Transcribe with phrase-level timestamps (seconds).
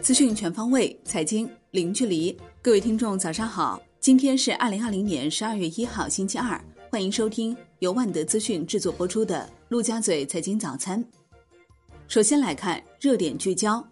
[0.00, 2.34] 资讯全方位，财经零距离。
[2.62, 3.78] 各位听众，早上好！
[4.00, 6.58] 今天是二零二零年十二月一号，星期二。
[6.90, 11.04] 欢迎收听由万德资讯制作播出的《陆家嘴财经早餐》。
[12.06, 13.86] 首先来看热点聚焦：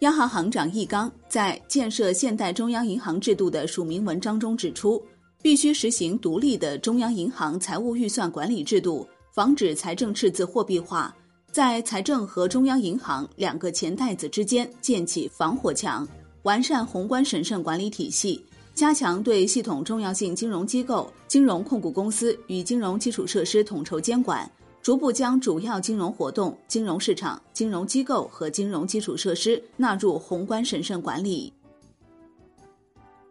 [0.00, 5.04] 央行行长易纲在建设现代中央银行制度的署名文章中指出，
[5.42, 11.12] 必须实行独立的中央银行财务预算管理制度，防止财政赤字货币化。
[11.52, 16.08] 在财政和中央银行两个钱袋子之间建起防火墙，
[16.44, 18.42] 完善宏观审慎管理体系，
[18.74, 31.52] 加强对系统重要性金融机构、金融控股公司与金融基础设施统筹监管，逐步将主要金融活动、金融市场、金融机构和金融基础设施纳入宏观审慎管理。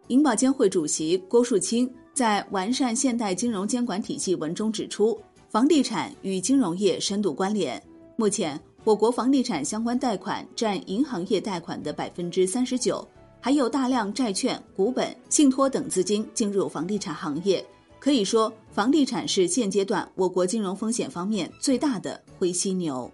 [0.06, 7.82] 银保监会主席郭树清在《完善现代金融监管体系》文中指出，房地产与金融业深度关联。
[8.22, 13.04] 目前，我国房地产相关贷款占银行业贷款的百分之三十九，
[13.40, 17.66] 还有大量债券、股本、信托等资金进入房地产行业。
[17.98, 23.10] 可以说，房地产是现阶段我国金融风险方面最大的灰犀牛。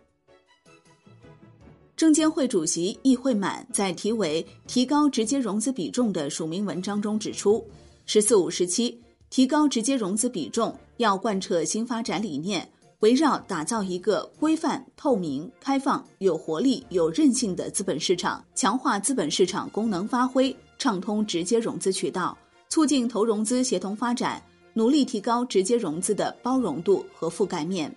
[1.96, 7.64] 证监会主席易会满在题为“提高直接融资比重”的署名文章中指出
[8.04, 12.70] ，“十四五”时期提高直接融资比重要贯彻新发展理念。
[13.00, 22.36] 围绕打造一个规范、透明、开放、有活力、有韧性的资本市场，强化资本市场功能发挥，畅通直接融资渠道，
[22.68, 24.42] 促进投融资协同发展，
[24.74, 27.94] 努力提高直接融资的包容度和覆盖面。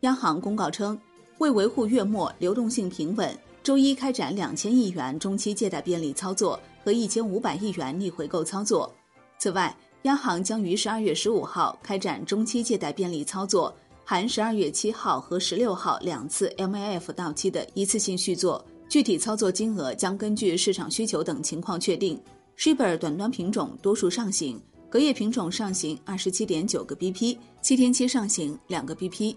[0.00, 0.98] 央行公告称，
[1.38, 8.92] 为维护月末流动性平稳，周一开展两千亿元中期借贷便利操作和一千五百亿元逆回购操作。
[9.38, 13.74] 此外，央行将于十二月十五号开展中期借贷便利操作，
[14.04, 18.64] 含十二月七号和十六号两次 MLF 到期的一次性续作。
[18.88, 22.18] 具体操作金额将根据市场需求等情况确定。
[22.56, 24.58] Shibor 短端品种多数上行，
[24.88, 29.36] 隔夜品种上行二十七点九个 BP，七天期上行两个 BP。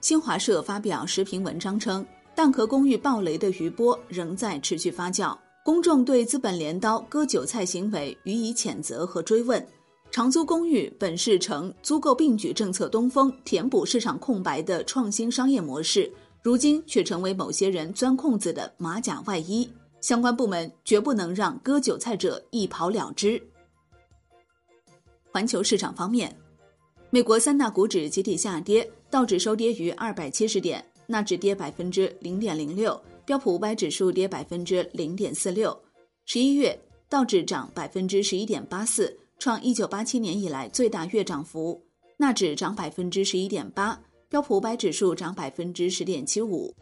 [0.00, 2.06] 新华社发表时评文章称，
[2.36, 5.36] 蛋壳公寓暴雷的余波仍在持续发酵。
[5.66, 9.66] 公众对资本镰刀割韭菜行为予以谴责和追问。
[10.12, 16.08] 长租公寓本是呈租购并举政策东风，填补市场空白的创新商业模式，
[16.40, 19.68] 如今却成为某些人钻空子的马甲外衣。
[20.00, 23.42] 相关部门绝不能让割韭菜者一跑了之。
[25.32, 26.32] 环球市场方面，
[27.10, 32.96] 美国三大股指集体下跌，道指收跌于二百七十点，纳指跌百分之零点零六。
[33.26, 35.76] 标普五百指数跌百分之零点四六，
[36.26, 36.78] 十一月
[37.08, 41.76] 道指涨百分之十一点八四，创一九八七年以来最大月涨幅；
[42.16, 46.72] 纳指涨百分之十一点八，标普五百指数涨百分之十点七五。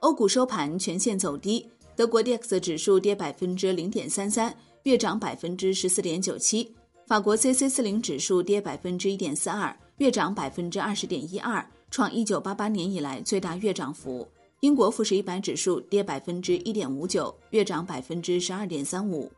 [0.00, 6.70] 欧股收盘全线走低，德国 D X 指数跌百分之零点三三，月涨百分之十四点九七；
[7.06, 14.28] 法国 C C 四零指数跌百分之一点四二，月涨百分之二十点一二，创一九八八年以来最大月涨幅。
[14.60, 19.30] 英国富时一百指数跌百分之一点五九，月涨百分之十二点三五。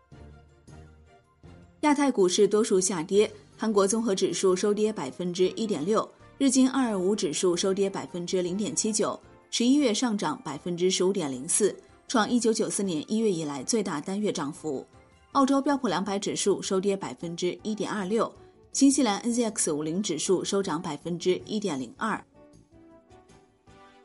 [1.80, 9.18] 亚太股市多数下跌，韩国综合指数收跌百分之一点六，日经二二五指数收跌百分之零点七九，
[9.50, 11.76] 十一月上涨百分之十五点零四，
[12.08, 14.86] 创一九九四年一月以来最大单月涨幅。
[15.32, 18.32] 澳洲标普两百指数收跌百分之一点二六，
[18.72, 22.24] 新西兰 NZX 五零指数收涨百分之一点零二。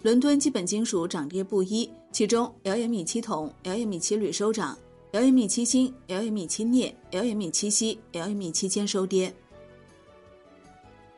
[0.05, 4.77] 伦敦基本金属涨跌不一，其中 LME 七铜、LME 七铝收涨
[5.11, 9.33] ，LME 七锌、LME 七镍、LME 七锡、LME 七铅收跌。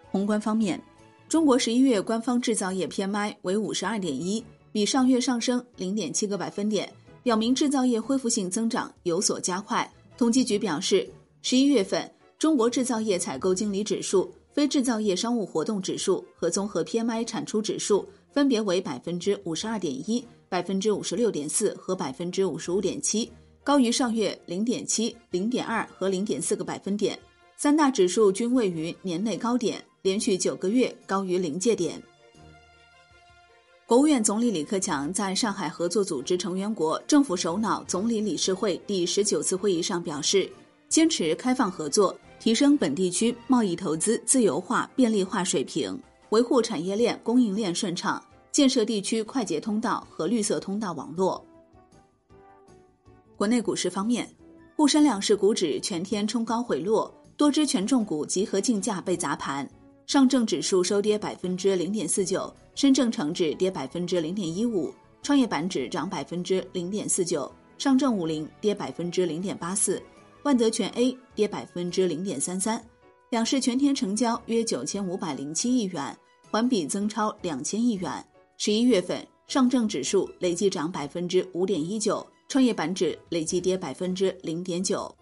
[0.09, 0.81] 宏观方面，
[1.27, 6.89] 中国十一月官方制造业 PMI 为五十二点一，比上月上升零点七个百分点，
[7.23, 9.93] 表明制造业恢复性增长有所加快。
[10.17, 11.05] 统计局表示，
[11.41, 12.09] 十一月份
[12.39, 18.07] 中国制造业采购经理指数、非制造业商务活动指数和综合 PMI 产出指数。
[18.37, 23.31] 分别为百分之五十二点一、百分之五十六点四和百分之五十五点七，
[23.63, 27.17] 高于上月零点七、零点二和零点四个百分点。
[27.55, 31.99] 三大指数均位于年内高点，连续九个月高于临界点。
[33.87, 40.47] 国务院总理李克强在上海合作组织成员国政府首脑总理理事会第十九次会议上表示，
[40.89, 45.99] 坚持开放合作，提升本地区贸易投资自由化便利化水平。
[46.31, 48.21] 维护产业链供应链顺畅，
[48.57, 51.45] 建设地区快捷通道和绿色通道网络。
[53.35, 54.27] 国内股市方面，
[54.75, 59.69] 沪深两市股指全天冲高回落，多只权重股集合竞价被砸盘。
[60.07, 70.01] 上证指数收跌百分之零点四九，深证成指跌百分之零点一五，创业板指涨百分之零点四九，上证五零跌百分之零点八四，
[70.41, 72.83] 万德全 A 跌百分之零点三三。
[73.29, 76.17] 两市全天成交约九千五百零七亿元，
[76.49, 78.11] 环比增超两千亿元。
[78.59, 85.13] 十一月份，上证指数累计涨百分之五点一九，创业板指累计跌百分之零点九。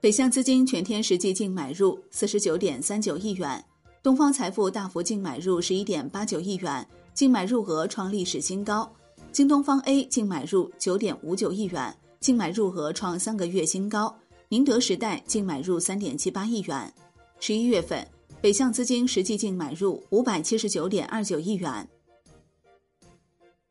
[0.00, 3.64] 北向资金全天实际净买入四十九点三九亿元，
[4.02, 8.92] 东方财富大幅净买入十一点八九亿元，净买入额创历史新高。
[9.30, 14.12] 京东方 A 净买入九点五九亿元，净买入额创三个月新高。
[14.48, 16.92] 宁德时代净买入三点七八亿元。
[17.38, 18.06] 十一月份，
[18.44, 21.88] 北向资金实际净买入五百七十九点二九亿元。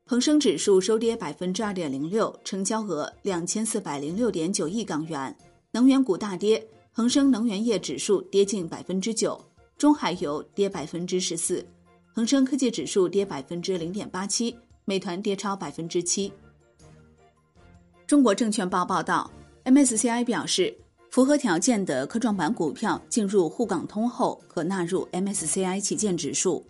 [0.03, 5.37] 恒生指数收跌百分之二点零六，成交额两千四百零六点九亿港元。
[5.69, 9.39] 能源股大跌，恒生能源业指数跌近百分之九，
[9.77, 11.63] 中海油跌百分之十四，
[12.11, 16.33] 恒生科技指数跌百分之零点八七，美团跌超百分之七。
[18.07, 19.31] 中国证券报报道
[19.65, 20.75] ，MSCI 表示，
[21.13, 26.65] 符合条件的科创板股票进入沪港通后，可纳入 MSCI 旗舰指数。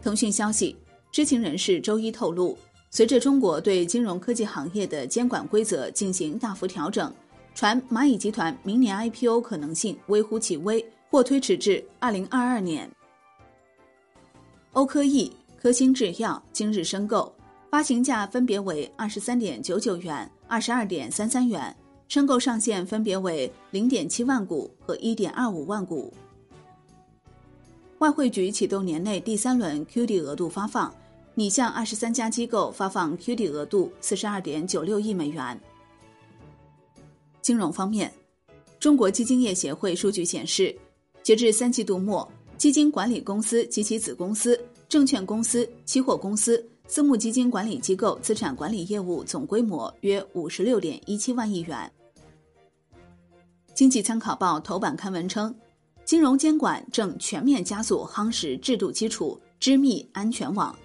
[0.00, 0.74] 腾讯消息，
[1.12, 2.56] 知情人士周一透露。
[2.88, 7.12] 随着中国对金融科技行业的监管规则进行大幅调整，
[7.54, 12.90] 传蚂蚁集团明年 IPO 可能性微乎其微，或推迟至二零二二年。
[14.72, 15.30] 欧科易、
[15.60, 17.30] 科兴制药今日申购，
[17.70, 21.76] 发行价分别为二十三点九九元、二十二点三三元，
[22.08, 26.12] 申购上限分别为零点七万股和一点二五万股。
[27.98, 30.94] 外汇局启动年内第三轮 QD 额度发放。
[31.36, 35.60] 拟向二十三家机构发放 QD 额度四十二点九六亿美元。
[37.42, 38.12] 金融方面，
[38.78, 40.72] 中国基金业协会数据显示，
[41.24, 44.56] 截至三季度末，基金管理公司及其子公司、
[44.88, 51.90] 证券公司、期货公司、私募基金管理机构资产管理业务总规模约五十六点一七万亿元。
[53.74, 55.52] 经济参考报头版刊文称，
[56.04, 60.76] 金融监管正全面加速夯实制度基础，织密安全网。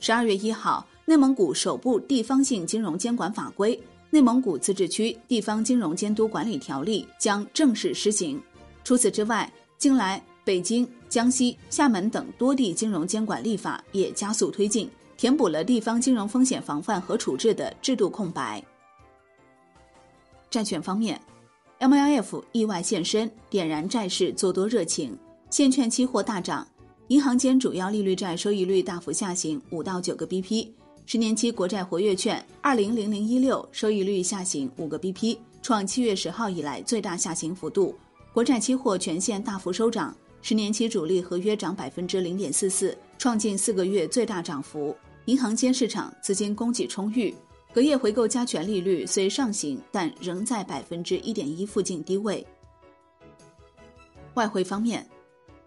[0.00, 3.74] 十二月一号，内蒙古首部地方性金融监管法规
[4.10, 8.42] 《内蒙古自治区地方金融监督管理条例》将正式施行。
[8.82, 18.62] 除此之外，近来北京、江西、厦门等多地金融监管立法也加速推进，填补了地方金融风险防范和处置的制度空白。
[20.50, 21.20] 债券方面
[21.80, 25.16] ，MLF 意外现身，点燃债市做多热情，
[25.50, 26.66] 现券期货大涨。
[27.08, 30.68] 银行间主要利率债收益率大幅下行五到九个 BP，
[31.04, 37.94] 十年期国债活跃券二零零零一六收益率下行五个 BP，创七月十号以来最大下行幅度。
[38.32, 40.16] 国债期货全线大幅收涨，
[40.46, 44.94] 十年期主力合约涨百分之零点四四，创近四个月最大涨幅。
[45.24, 47.34] 银行间市场资金供给充裕，
[47.72, 52.46] 隔夜回购加权利率虽上行，但仍在百分之一点一附近低位。
[54.34, 55.08] 外汇方面。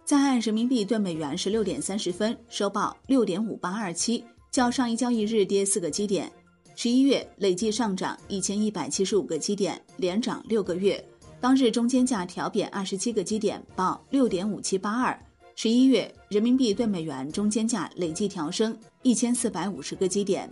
[0.06, 6.32] 在岸人民币兑美元十六点三十分收报六点五八二七，较上一交易日跌四个基点。
[6.76, 11.04] 十一月累计上涨一千一百七十五个基点，连涨六个月。
[11.40, 15.18] 当日中间价调贬二十七个基点，报六点五七八二。
[15.56, 20.50] 十一月人民币兑美元中间价累计调升一千四百五十个基点。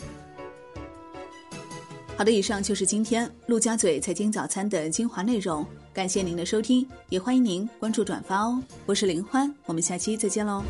[2.17, 8.62] 好的，以上就是今天陆家嘴财经早餐的精华内容，感谢您的收听，也欢迎您关注转发哦。
[8.86, 10.63] 我是林欢，我们下期再见喽。